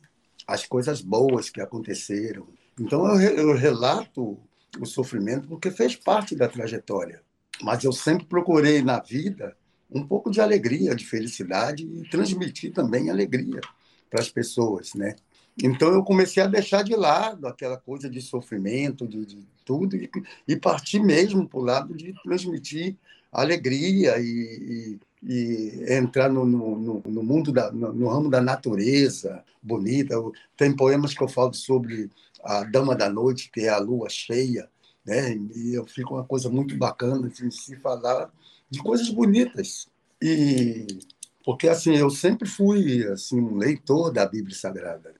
as 0.46 0.66
coisas 0.66 1.00
boas 1.00 1.48
que 1.48 1.60
aconteceram. 1.60 2.46
Então 2.80 3.06
eu, 3.20 3.36
eu 3.36 3.56
relato 3.56 4.38
o 4.80 4.86
sofrimento 4.86 5.48
porque 5.48 5.70
fez 5.70 5.94
parte 5.94 6.34
da 6.34 6.48
trajetória. 6.48 7.22
Mas 7.62 7.84
eu 7.84 7.92
sempre 7.92 8.26
procurei 8.26 8.82
na 8.82 9.00
vida 9.00 9.56
um 9.88 10.04
pouco 10.04 10.30
de 10.30 10.40
alegria, 10.40 10.94
de 10.94 11.06
felicidade 11.06 11.84
e 11.84 12.08
transmitir 12.10 12.72
também 12.72 13.10
alegria 13.10 13.60
para 14.10 14.20
as 14.20 14.30
pessoas, 14.30 14.94
né? 14.94 15.16
Então 15.62 15.92
eu 15.92 16.02
comecei 16.02 16.42
a 16.42 16.46
deixar 16.46 16.82
de 16.82 16.94
lado 16.94 17.46
aquela 17.46 17.78
coisa 17.78 18.10
de 18.10 18.20
sofrimento, 18.20 19.08
de, 19.08 19.24
de 19.24 19.46
tudo, 19.64 19.96
e, 19.96 20.10
e 20.46 20.56
partir 20.56 21.00
mesmo 21.00 21.48
para 21.48 21.58
o 21.58 21.64
lado 21.64 21.94
de 21.96 22.12
transmitir 22.22 22.96
alegria 23.32 24.18
e, 24.18 24.98
e, 25.22 25.30
e 25.30 25.94
entrar 25.94 26.28
no, 26.28 26.44
no, 26.44 27.02
no, 27.06 27.22
mundo, 27.22 27.52
da, 27.52 27.70
no, 27.72 27.92
no, 27.92 28.08
ramo 28.08 28.30
da 28.30 28.40
natureza 28.40 29.42
bonita. 29.62 30.14
Tem 30.56 30.74
poemas 30.74 31.14
que 31.14 31.22
eu 31.22 31.28
falo 31.28 31.54
sobre 31.54 32.10
a 32.44 32.64
Dama 32.64 32.94
da 32.94 33.08
Noite, 33.08 33.50
que 33.50 33.62
é 33.62 33.68
a 33.68 33.78
lua 33.78 34.08
cheia, 34.08 34.68
né? 35.04 35.34
e 35.54 35.74
eu 35.74 35.86
fico 35.86 36.14
uma 36.14 36.24
coisa 36.24 36.48
muito 36.48 36.76
bacana 36.76 37.28
de 37.28 37.50
se 37.50 37.76
falar 37.76 38.30
de 38.70 38.78
coisas 38.80 39.08
bonitas. 39.08 39.88
E 40.20 40.86
porque 41.46 41.68
assim 41.68 41.94
eu 41.94 42.10
sempre 42.10 42.48
fui 42.48 43.06
assim 43.06 43.40
um 43.40 43.56
leitor 43.56 44.12
da 44.12 44.26
Bíblia 44.26 44.56
Sagrada 44.56 45.14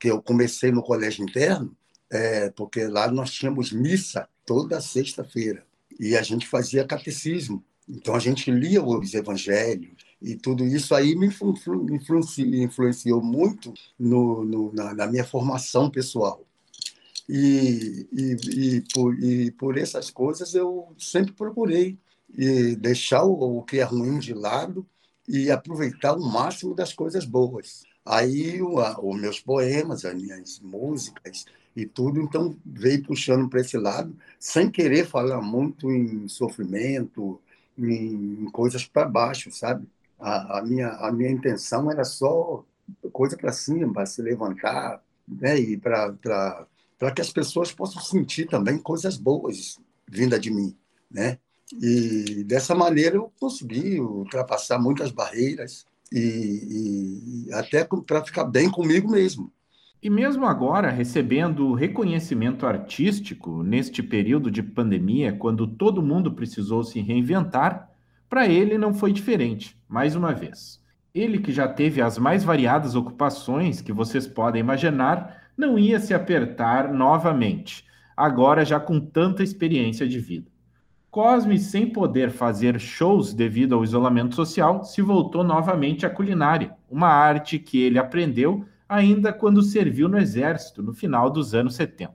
que 0.00 0.10
eu 0.10 0.20
comecei 0.20 0.72
no 0.72 0.82
colégio 0.82 1.22
interno, 1.22 1.76
é, 2.10 2.50
porque 2.50 2.88
lá 2.88 3.08
nós 3.08 3.30
tínhamos 3.30 3.70
missa 3.70 4.28
toda 4.44 4.80
sexta-feira 4.80 5.64
e 6.00 6.16
a 6.16 6.22
gente 6.22 6.48
fazia 6.48 6.84
catecismo. 6.84 7.64
Então 7.88 8.16
a 8.16 8.18
gente 8.18 8.50
lia 8.50 8.82
os 8.82 9.14
evangelhos 9.14 10.04
e 10.20 10.34
tudo 10.34 10.64
isso 10.64 10.92
aí 10.96 11.14
me 11.14 11.28
influenciou 12.64 13.22
muito 13.22 13.72
no, 13.96 14.44
no, 14.44 14.72
na, 14.72 14.92
na, 14.92 15.06
minha 15.06 15.24
formação 15.24 15.88
pessoal. 15.88 16.44
E, 17.28 18.08
e, 18.12 18.36
e, 18.50 18.84
por, 18.92 19.16
e 19.22 19.52
por 19.52 19.78
essas 19.78 20.10
coisas 20.10 20.54
eu 20.54 20.92
sempre 20.98 21.32
procurei 21.32 21.96
deixar 22.78 23.22
o, 23.22 23.58
o 23.58 23.62
que 23.62 23.78
é 23.78 23.84
ruim 23.84 24.18
de 24.18 24.34
lado 24.34 24.84
e 25.28 25.50
aproveitar 25.50 26.14
o 26.14 26.22
máximo 26.24 26.74
das 26.74 26.92
coisas 26.92 27.24
boas. 27.24 27.82
Aí 28.04 28.60
os 28.62 29.20
meus 29.20 29.40
poemas, 29.40 30.04
as 30.04 30.14
minhas 30.14 30.60
músicas 30.60 31.44
e 31.76 31.86
tudo, 31.86 32.20
então 32.20 32.56
veio 32.64 33.04
puxando 33.04 33.48
para 33.48 33.60
esse 33.60 33.76
lado, 33.78 34.14
sem 34.38 34.70
querer 34.70 35.06
falar 35.06 35.40
muito 35.40 35.90
em 35.90 36.28
sofrimento, 36.28 37.40
em, 37.78 38.46
coisas 38.52 38.84
para 38.86 39.08
baixo, 39.08 39.50
sabe? 39.52 39.88
A, 40.18 40.58
a, 40.58 40.62
minha, 40.62 40.88
a 40.88 41.12
minha 41.12 41.30
intenção 41.30 41.90
era 41.90 42.04
só 42.04 42.64
coisa 43.12 43.36
para 43.36 43.52
cima, 43.52 43.92
para 43.92 44.06
se 44.06 44.20
levantar, 44.22 45.02
né? 45.26 45.58
E 45.58 45.76
para 45.78 46.14
que 47.14 47.20
as 47.20 47.32
pessoas 47.32 47.72
possam 47.72 48.02
sentir 48.02 48.46
também 48.48 48.78
coisas 48.78 49.16
boas 49.16 49.78
vinda 50.08 50.38
de 50.38 50.50
mim. 50.50 50.76
né? 51.10 51.38
E 51.80 52.44
dessa 52.44 52.74
maneira 52.74 53.16
eu 53.16 53.32
consegui 53.38 54.00
ultrapassar 54.00 54.78
muitas 54.78 55.10
barreiras 55.10 55.86
e, 56.12 57.46
e 57.48 57.52
até 57.54 57.86
para 58.06 58.24
ficar 58.24 58.44
bem 58.44 58.70
comigo 58.70 59.10
mesmo. 59.10 59.52
E 60.02 60.10
mesmo 60.10 60.46
agora, 60.46 60.90
recebendo 60.90 61.72
reconhecimento 61.74 62.66
artístico 62.66 63.62
neste 63.62 64.02
período 64.02 64.50
de 64.50 64.60
pandemia, 64.60 65.32
quando 65.32 65.64
todo 65.64 66.02
mundo 66.02 66.32
precisou 66.32 66.82
se 66.82 67.00
reinventar, 67.00 67.88
para 68.28 68.48
ele 68.48 68.76
não 68.76 68.92
foi 68.92 69.12
diferente, 69.12 69.78
mais 69.88 70.16
uma 70.16 70.32
vez. 70.32 70.82
Ele 71.14 71.38
que 71.38 71.52
já 71.52 71.68
teve 71.68 72.02
as 72.02 72.18
mais 72.18 72.42
variadas 72.42 72.96
ocupações 72.96 73.80
que 73.80 73.92
vocês 73.92 74.26
podem 74.26 74.60
imaginar, 74.60 75.50
não 75.56 75.78
ia 75.78 76.00
se 76.00 76.12
apertar 76.12 76.92
novamente, 76.92 77.84
agora 78.16 78.64
já 78.64 78.80
com 78.80 78.98
tanta 78.98 79.42
experiência 79.42 80.08
de 80.08 80.18
vida. 80.18 80.51
Cosme, 81.12 81.58
sem 81.58 81.90
poder 81.90 82.30
fazer 82.30 82.80
shows 82.80 83.34
devido 83.34 83.74
ao 83.74 83.84
isolamento 83.84 84.34
social, 84.34 84.82
se 84.82 85.02
voltou 85.02 85.44
novamente 85.44 86.06
à 86.06 86.10
culinária, 86.10 86.74
uma 86.90 87.08
arte 87.08 87.58
que 87.58 87.82
ele 87.82 87.98
aprendeu 87.98 88.64
ainda 88.88 89.30
quando 89.30 89.62
serviu 89.62 90.08
no 90.08 90.16
exército 90.16 90.82
no 90.82 90.94
final 90.94 91.28
dos 91.28 91.54
anos 91.54 91.74
70. 91.74 92.14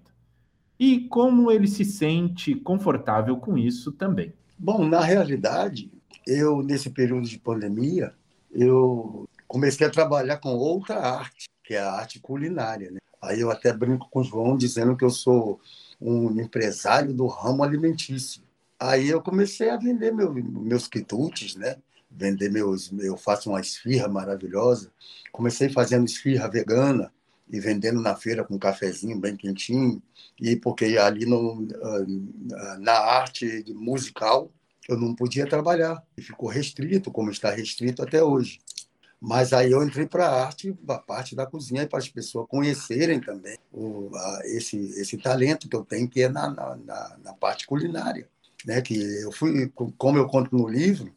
E 0.79 1.01
como 1.09 1.51
ele 1.51 1.67
se 1.67 1.85
sente 1.85 2.55
confortável 2.55 3.37
com 3.37 3.55
isso 3.55 3.91
também. 3.91 4.33
Bom, 4.57 4.83
na 4.83 5.01
realidade, 5.01 5.91
eu 6.25 6.63
nesse 6.63 6.89
período 6.89 7.29
de 7.29 7.37
pandemia, 7.37 8.15
eu 8.51 9.29
comecei 9.47 9.85
a 9.85 9.91
trabalhar 9.91 10.37
com 10.37 10.49
outra 10.49 10.97
arte, 10.97 11.45
que 11.63 11.75
é 11.75 11.79
a 11.79 11.91
arte 11.91 12.19
culinária. 12.19 12.89
Né? 12.89 12.97
Aí 13.21 13.41
eu 13.41 13.51
até 13.51 13.71
brinco 13.71 14.09
com 14.09 14.21
o 14.21 14.23
João 14.23 14.57
dizendo 14.57 14.97
que 14.97 15.05
eu 15.05 15.11
sou 15.11 15.61
um 16.01 16.31
empresário 16.41 17.13
do 17.13 17.27
ramo 17.27 17.63
alimentício. 17.63 18.46
Aí 18.79 19.09
eu 19.09 19.21
comecei 19.21 19.69
a 19.69 19.77
vender 19.77 20.11
meu, 20.13 20.33
meus 20.33 20.87
quitutes, 20.87 21.55
né? 21.55 21.77
vender 22.09 22.49
meus. 22.51 22.91
Eu 22.99 23.17
faço 23.17 23.49
uma 23.49 23.61
esfirra 23.61 24.07
maravilhosa. 24.07 24.91
Comecei 25.31 25.69
fazendo 25.69 26.05
esfirra 26.05 26.49
vegana 26.49 27.11
e 27.49 27.59
vendendo 27.59 28.01
na 28.01 28.15
feira 28.15 28.43
com 28.43 28.55
um 28.55 28.59
cafezinho 28.59 29.19
bem 29.19 29.35
quentinho. 29.35 30.01
E 30.39 30.55
porque 30.55 30.97
ali 30.97 31.25
no, 31.25 31.67
ah, 31.81 32.77
na 32.79 32.93
arte 32.93 33.63
musical 33.69 34.51
eu 34.87 34.97
não 34.97 35.13
podia 35.13 35.47
trabalhar. 35.47 36.01
E 36.17 36.21
ficou 36.21 36.49
restrito, 36.49 37.11
como 37.11 37.29
está 37.29 37.51
restrito 37.51 38.01
até 38.01 38.23
hoje. 38.23 38.59
Mas 39.19 39.51
aí 39.51 39.71
eu 39.71 39.83
entrei 39.83 40.05
para 40.05 40.27
a 40.27 40.45
arte, 40.45 40.77
a 40.87 40.97
parte 40.99 41.35
da 41.35 41.45
cozinha, 41.45 41.87
para 41.87 41.97
as 41.97 42.07
pessoas 42.07 42.47
conhecerem 42.47 43.19
também 43.19 43.57
o, 43.73 44.11
a, 44.15 44.41
esse, 44.45 44.77
esse 44.77 45.17
talento 45.17 45.67
que 45.67 45.75
eu 45.75 45.83
tenho, 45.83 46.07
que 46.07 46.21
é 46.21 46.29
na, 46.29 46.49
na, 46.51 47.17
na 47.23 47.33
parte 47.33 47.65
culinária. 47.65 48.29
Né? 48.67 48.81
Que 48.81 48.95
eu 49.21 49.31
fui, 49.31 49.71
como 49.97 50.17
eu 50.17 50.27
conto 50.27 50.55
no 50.55 50.67
livro, 50.67 51.09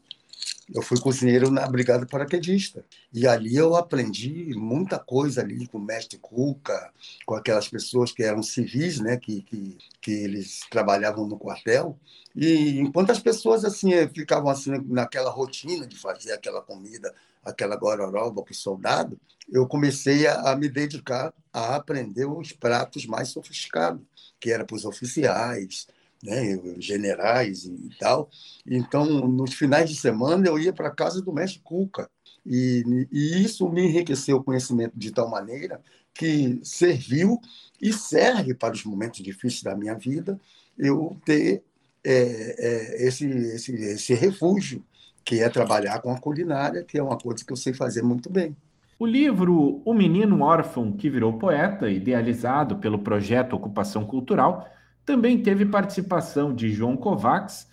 eu 0.72 0.82
fui 0.82 1.00
cozinheiro 1.00 1.50
na 1.50 1.66
Brigada 1.66 2.06
Paraquedista. 2.06 2.84
E 3.12 3.26
ali 3.26 3.56
eu 3.56 3.74
aprendi 3.74 4.54
muita 4.54 5.00
coisa 5.00 5.40
ali 5.40 5.66
com 5.66 5.78
o 5.78 5.82
mestre 5.82 6.16
Cuca, 6.16 6.92
com 7.26 7.34
aquelas 7.34 7.66
pessoas 7.68 8.12
que 8.12 8.22
eram 8.22 8.40
civis, 8.40 9.00
né, 9.00 9.16
que, 9.16 9.42
que, 9.42 9.76
que 10.00 10.12
eles 10.12 10.60
trabalhavam 10.70 11.26
no 11.26 11.36
quartel. 11.36 11.98
E 12.36 12.78
enquanto 12.78 13.10
as 13.10 13.18
pessoas 13.18 13.64
assim 13.64 13.90
ficavam 14.14 14.48
assim 14.48 14.70
naquela 14.86 15.30
rotina 15.30 15.88
de 15.88 15.96
fazer 15.96 16.32
aquela 16.32 16.62
comida, 16.62 17.12
aquela 17.44 17.74
gororoba 17.74 18.44
para 18.44 18.52
o 18.52 18.54
soldado, 18.54 19.18
eu 19.50 19.66
comecei 19.66 20.28
a, 20.28 20.52
a 20.52 20.56
me 20.56 20.68
dedicar 20.68 21.34
a 21.52 21.74
aprender 21.74 22.26
os 22.26 22.52
pratos 22.52 23.06
mais 23.06 23.30
sofisticados, 23.30 24.00
que 24.38 24.52
era 24.52 24.64
para 24.64 24.76
os 24.76 24.84
oficiais, 24.84 25.88
né, 26.22 26.58
generais 26.78 27.64
e 27.64 27.90
tal. 27.98 28.28
Então, 28.66 29.04
nos 29.28 29.54
finais 29.54 29.88
de 29.88 29.96
semana, 29.96 30.46
eu 30.46 30.58
ia 30.58 30.72
para 30.72 30.88
a 30.88 30.94
casa 30.94 31.20
do 31.22 31.32
mestre 31.32 31.60
Cuca. 31.62 32.10
E, 32.44 33.06
e, 33.12 33.42
isso 33.44 33.68
me 33.68 33.82
enriqueceu 33.82 34.38
o 34.38 34.44
conhecimento 34.44 34.98
de 34.98 35.10
tal 35.10 35.28
maneira 35.28 35.80
que 36.14 36.58
serviu 36.62 37.40
e 37.80 37.92
serve 37.92 38.54
para 38.54 38.74
os 38.74 38.84
momentos 38.84 39.22
difíceis 39.22 39.62
da 39.62 39.76
minha 39.76 39.94
vida 39.94 40.40
eu 40.78 41.16
ter 41.24 41.62
é, 42.02 42.12
é, 42.12 43.06
esse, 43.06 43.26
esse, 43.26 43.74
esse 43.74 44.14
refúgio, 44.14 44.82
que 45.22 45.40
é 45.40 45.48
trabalhar 45.48 46.00
com 46.00 46.10
a 46.10 46.18
culinária, 46.18 46.82
que 46.82 46.98
é 46.98 47.02
uma 47.02 47.18
coisa 47.18 47.44
que 47.44 47.52
eu 47.52 47.56
sei 47.56 47.74
fazer 47.74 48.02
muito 48.02 48.30
bem. 48.30 48.56
O 48.98 49.06
livro 49.06 49.80
O 49.84 49.94
Menino 49.94 50.42
Órfão 50.42 50.92
que 50.92 51.08
Virou 51.10 51.38
Poeta, 51.38 51.88
idealizado 51.90 52.76
pelo 52.76 52.98
projeto 52.98 53.54
Ocupação 53.54 54.04
Cultural, 54.04 54.66
também 55.10 55.42
teve 55.42 55.66
participação 55.66 56.54
de 56.54 56.70
João 56.70 56.96
Kovacs, 56.96 57.68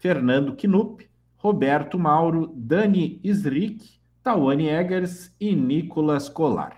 Fernando 0.00 0.56
Knupp, 0.56 1.08
Roberto 1.36 1.96
Mauro, 1.96 2.52
Dani 2.56 3.20
Isrick, 3.22 3.92
Tawane 4.24 4.66
Eggers 4.66 5.32
e 5.38 5.54
Nicolas 5.54 6.28
Colar. 6.28 6.76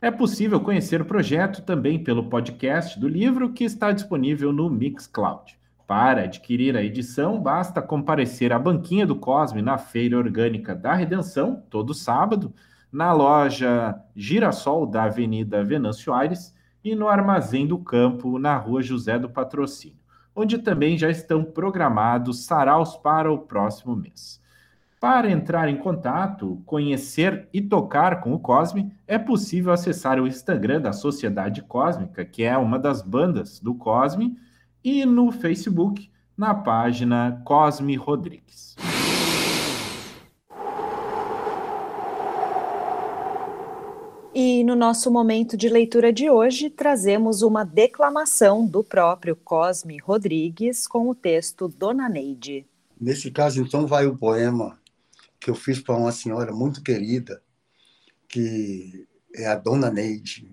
É 0.00 0.10
possível 0.10 0.60
conhecer 0.60 1.02
o 1.02 1.04
projeto 1.04 1.60
também 1.60 2.02
pelo 2.02 2.30
podcast 2.30 2.98
do 2.98 3.06
livro 3.06 3.52
que 3.52 3.64
está 3.64 3.92
disponível 3.92 4.50
no 4.50 4.70
Mixcloud. 4.70 5.58
Para 5.86 6.22
adquirir 6.22 6.74
a 6.74 6.82
edição, 6.82 7.38
basta 7.38 7.82
comparecer 7.82 8.50
à 8.50 8.58
banquinha 8.58 9.06
do 9.06 9.16
Cosme 9.16 9.60
na 9.60 9.76
Feira 9.76 10.16
Orgânica 10.16 10.74
da 10.74 10.94
Redenção, 10.94 11.62
todo 11.68 11.92
sábado, 11.92 12.50
na 12.90 13.12
loja 13.12 13.94
Girassol 14.16 14.86
da 14.86 15.02
Avenida 15.02 15.62
Venâncio 15.62 16.14
Aires 16.14 16.54
e 16.84 16.94
no 16.94 17.08
Armazém 17.08 17.66
do 17.66 17.78
Campo, 17.78 18.38
na 18.38 18.56
Rua 18.56 18.82
José 18.82 19.18
do 19.18 19.30
Patrocínio, 19.30 19.98
onde 20.36 20.58
também 20.58 20.98
já 20.98 21.08
estão 21.08 21.42
programados 21.42 22.44
saraus 22.44 22.96
para 22.96 23.32
o 23.32 23.38
próximo 23.38 23.96
mês. 23.96 24.42
Para 25.00 25.30
entrar 25.30 25.68
em 25.68 25.76
contato, 25.76 26.62
conhecer 26.64 27.48
e 27.52 27.60
tocar 27.60 28.20
com 28.20 28.32
o 28.32 28.38
Cosme, 28.38 28.92
é 29.06 29.18
possível 29.18 29.72
acessar 29.72 30.18
o 30.20 30.26
Instagram 30.26 30.80
da 30.80 30.92
Sociedade 30.92 31.62
Cósmica, 31.62 32.24
que 32.24 32.42
é 32.42 32.56
uma 32.56 32.78
das 32.78 33.02
bandas 33.02 33.60
do 33.60 33.74
Cosme, 33.74 34.36
e 34.82 35.04
no 35.04 35.30
Facebook, 35.30 36.10
na 36.36 36.54
página 36.54 37.40
Cosme 37.44 37.96
Rodrigues. 37.96 38.76
E 44.34 44.64
no 44.64 44.74
nosso 44.74 45.12
momento 45.12 45.56
de 45.56 45.68
leitura 45.68 46.12
de 46.12 46.28
hoje, 46.28 46.68
trazemos 46.68 47.40
uma 47.42 47.62
declamação 47.62 48.66
do 48.66 48.82
próprio 48.82 49.36
Cosme 49.36 49.96
Rodrigues 49.98 50.88
com 50.88 51.08
o 51.08 51.14
texto 51.14 51.68
Dona 51.68 52.08
Neide. 52.08 52.66
Nesse 53.00 53.30
caso, 53.30 53.62
então, 53.62 53.86
vai 53.86 54.08
o 54.08 54.16
poema 54.16 54.76
que 55.38 55.48
eu 55.48 55.54
fiz 55.54 55.78
para 55.78 55.96
uma 55.96 56.10
senhora 56.10 56.52
muito 56.52 56.82
querida, 56.82 57.40
que 58.28 59.06
é 59.36 59.46
a 59.46 59.54
Dona 59.54 59.88
Neide, 59.88 60.50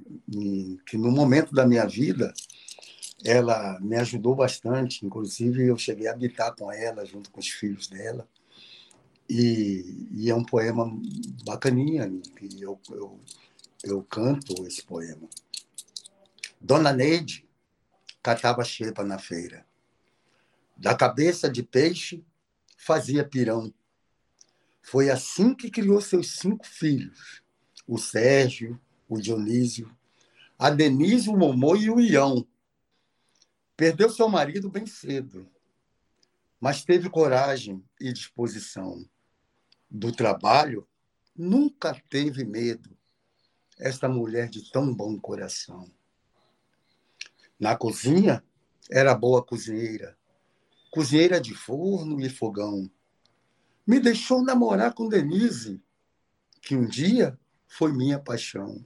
que 0.86 0.96
no 0.96 1.10
momento 1.10 1.52
da 1.52 1.65
minha 1.65 1.88
vida 1.88 2.32
ela 3.26 3.80
me 3.82 3.96
ajudou 3.96 4.36
bastante, 4.36 5.04
inclusive 5.04 5.65
eu 5.65 5.78
cheguei 5.78 6.08
a 6.08 6.12
habitar 6.12 6.56
com 6.56 6.72
ela, 6.72 7.04
junto 7.04 7.32
com 7.32 7.39
os 7.39 7.48
filhos 7.48 7.88
dela. 7.88 8.28
E, 9.28 10.08
e 10.12 10.30
é 10.30 10.36
um 10.36 10.44
poema 10.44 10.86
bacaninha, 11.44 12.12
que 12.36 12.62
eu, 12.62 12.80
eu 12.91 13.20
eu 13.84 14.04
canto 14.04 14.65
esse 14.67 14.84
poema. 14.84 15.28
Dona 16.60 16.94
Neide 16.94 17.48
catava 18.22 18.63
xepa 18.63 19.04
na 19.04 19.17
feira. 19.17 19.65
Da 20.78 20.96
cabeça 20.96 21.50
de 21.50 21.63
peixe 21.63 22.24
fazia 22.78 23.28
pirão. 23.28 23.74
Foi 24.82 25.10
assim 25.10 25.56
que 25.56 25.72
criou 25.72 26.02
seus 26.02 26.38
cinco 26.38 26.65
filhos: 26.65 27.44
o 27.88 27.98
Sérgio, 27.98 28.80
o 29.08 29.20
Dionísio, 29.20 29.96
a 30.58 30.70
Denise, 30.70 31.30
o 31.30 31.38
Momô 31.38 31.76
e 31.76 31.89
o 31.89 32.00
Ião. 32.00 32.48
Perdeu 33.76 34.10
seu 34.12 34.30
marido 34.30 34.70
bem 34.70 34.86
cedo, 34.86 35.50
mas 36.60 36.86
teve 36.86 37.10
coragem 37.10 37.84
e 38.00 38.13
disposição. 38.13 39.04
Do 39.89 40.12
trabalho, 40.12 40.88
nunca 41.36 42.00
teve 42.10 42.46
medo 42.46 42.96
esta 43.82 44.08
mulher 44.08 44.48
de 44.48 44.72
tão 44.72 44.94
bom 44.94 45.20
coração. 45.20 45.91
Na 47.60 47.76
cozinha, 47.76 48.44
era 48.89 49.15
boa 49.15 49.44
cozinheira, 49.44 50.15
cozinheira 50.91 51.41
de 51.41 51.56
forno 51.56 52.22
e 52.22 52.30
fogão. 52.30 52.89
Me 53.86 54.00
deixou 54.00 54.44
namorar 54.44 54.94
com 54.94 55.10
Denise, 55.10 55.82
que 56.62 56.76
um 56.76 56.86
dia 56.86 57.38
foi 57.67 57.91
minha 57.91 58.20
paixão. 58.20 58.86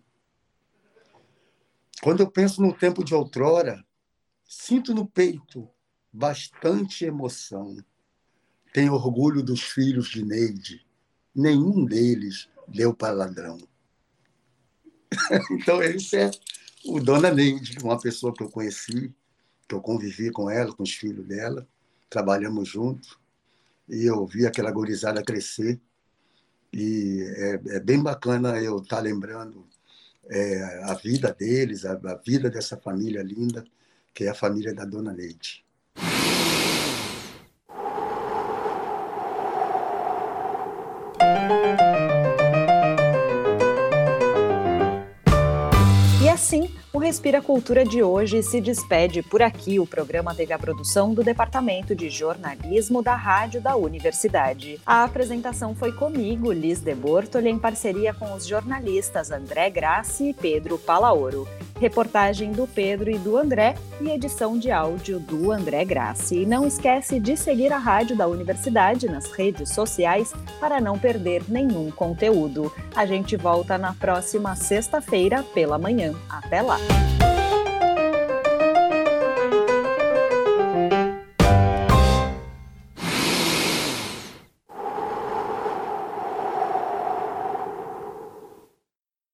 Quando 2.02 2.22
eu 2.22 2.32
penso 2.32 2.62
no 2.62 2.74
tempo 2.74 3.04
de 3.04 3.14
outrora, 3.14 3.86
sinto 4.46 4.94
no 4.94 5.06
peito 5.06 5.70
bastante 6.12 7.04
emoção. 7.04 7.76
Tenho 8.74 8.94
orgulho 8.94 9.44
dos 9.44 9.62
filhos 9.62 10.10
de 10.10 10.24
Neide, 10.24 10.86
nenhum 11.34 11.84
deles 11.84 12.50
deu 12.68 12.94
para 12.94 13.14
ladrão. 13.14 13.58
então, 15.52 15.82
esse 15.82 16.18
é 16.18 16.32
o 16.86 17.00
Dona 17.00 17.32
Neide, 17.32 17.78
uma 17.84 18.00
pessoa 18.00 18.34
que 18.34 18.44
eu 18.44 18.50
conheci, 18.50 19.14
que 19.68 19.76
eu 19.76 19.82
convivi 19.82 20.32
com 20.32 20.50
ela, 20.50 20.74
com 20.74 20.84
os 20.84 20.94
filhos 20.94 21.26
dela, 21.26 21.68
trabalhamos 22.10 22.70
juntos, 22.70 23.18
e 23.90 24.06
eu 24.06 24.26
vi 24.26 24.46
aquela 24.46 24.72
gorizada 24.72 25.24
crescer. 25.24 25.80
E 26.72 27.22
é, 27.38 27.76
é 27.78 27.80
bem 27.80 28.02
bacana 28.02 28.62
eu 28.62 28.78
estar 28.78 28.98
tá 28.98 29.02
lembrando 29.02 29.66
é, 30.30 30.84
a 30.84 30.94
vida 30.94 31.34
deles, 31.34 31.86
a, 31.86 31.94
a 31.94 32.16
vida 32.16 32.50
dessa 32.50 32.78
família 32.78 33.24
linda, 33.24 33.64
que 34.14 34.26
é 34.26 34.30
a 34.30 34.36
família 34.36 34.74
da 34.74 34.86
Dona 34.86 35.12
Leite. 35.12 35.65
Assim, 46.46 46.70
o 46.94 47.00
Respira 47.00 47.42
Cultura 47.42 47.84
de 47.84 48.04
hoje 48.04 48.44
se 48.44 48.62
despede 48.62 49.24
por 49.24 49.42
aqui. 49.42 49.80
O 49.80 49.88
programa 49.88 50.36
teve 50.36 50.54
a 50.54 50.60
produção 50.60 51.12
do 51.12 51.24
Departamento 51.24 51.96
de 51.96 52.08
Jornalismo 52.08 53.02
da 53.02 53.16
Rádio 53.16 53.60
da 53.60 53.76
Universidade. 53.76 54.80
A 54.86 55.04
apresentação 55.04 55.74
foi 55.74 55.92
comigo, 55.92 56.52
Liz 56.52 56.82
de 56.82 56.94
Bortoli, 56.94 57.50
em 57.50 57.58
parceria 57.58 58.14
com 58.14 58.32
os 58.36 58.46
jornalistas 58.46 59.32
André 59.32 59.72
Grassi 59.72 60.30
e 60.30 60.34
Pedro 60.36 60.78
Palaoro. 60.78 61.48
Reportagem 61.80 62.52
do 62.52 62.66
Pedro 62.66 63.10
e 63.10 63.18
do 63.18 63.38
André 63.38 63.76
e 64.00 64.10
edição 64.10 64.58
de 64.58 64.72
áudio 64.72 65.20
do 65.20 65.52
André 65.52 65.84
Grassi. 65.84 66.42
E 66.42 66.46
não 66.46 66.66
esquece 66.66 67.20
de 67.20 67.36
seguir 67.36 67.72
a 67.74 67.78
Rádio 67.78 68.16
da 68.16 68.28
Universidade 68.28 69.08
nas 69.08 69.32
redes 69.32 69.70
sociais 69.70 70.34
para 70.60 70.80
não 70.80 70.98
perder 70.98 71.44
nenhum 71.48 71.92
conteúdo. 71.92 72.72
A 72.96 73.06
gente 73.06 73.36
volta 73.36 73.78
na 73.78 73.94
próxima 73.94 74.56
sexta-feira 74.56 75.44
pela 75.54 75.78
manhã. 75.78 76.14
Até 76.30 76.62
lá! 76.62 76.78